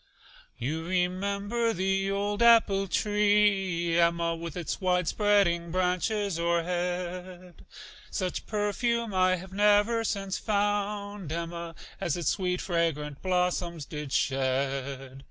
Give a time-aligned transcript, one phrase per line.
[0.57, 7.63] You remember the old apple tree, Emma, With its wide spreading branches o'erhead?
[8.09, 15.19] Such perfume I have never since found, Emma, As its sweet, fragrant blossoms did shed.